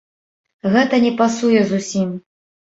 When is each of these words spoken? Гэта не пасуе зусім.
Гэта 0.77 0.95
не 1.05 1.13
пасуе 1.21 1.61
зусім. 1.75 2.19